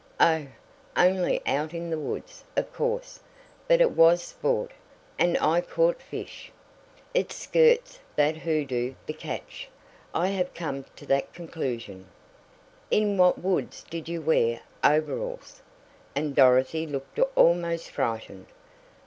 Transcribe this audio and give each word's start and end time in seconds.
Oh, 0.19 0.47
only 0.97 1.43
out 1.45 1.75
in 1.75 1.91
the 1.91 1.99
woods, 1.99 2.43
of 2.57 2.73
course, 2.73 3.19
but 3.67 3.81
it 3.81 3.91
was 3.91 4.23
sport, 4.23 4.71
and 5.19 5.37
I 5.37 5.61
caught 5.61 6.01
fish! 6.01 6.51
It's 7.13 7.35
skirts 7.35 7.99
that 8.15 8.37
hoodoo 8.37 8.95
the 9.05 9.13
catch. 9.13 9.69
I 10.11 10.29
have 10.29 10.55
come 10.55 10.85
to 10.95 11.05
that 11.05 11.31
conclusion." 11.35 12.07
"In 12.89 13.15
what 13.15 13.43
woods 13.43 13.83
did 13.91 14.09
you 14.09 14.23
wear 14.23 14.61
overalls?" 14.83 15.61
and 16.15 16.33
Dorothy 16.35 16.87
looked 16.87 17.19
almost 17.35 17.91
frightened. 17.91 18.47